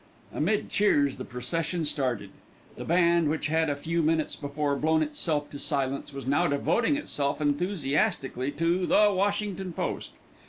Amid 0.33 0.69
cheers 0.69 1.17
the 1.17 1.25
procession 1.25 1.85
started. 1.85 2.31
The 2.75 2.83
band, 2.83 3.29
which 3.29 3.45
had 3.49 3.69
a 3.69 3.75
few 3.75 4.01
minutes 4.01 4.35
before 4.35 4.75
blown 4.75 5.03
itself 5.03 5.47
to 5.51 5.59
silence, 5.59 6.11
was 6.11 6.25
now 6.25 6.47
devoting 6.47 6.95
itself 6.95 7.39
enthusiastically 7.39 8.49
to 8.53 8.87
"The 8.87 9.13
Washington 9.13 9.73
Post." 9.73 10.13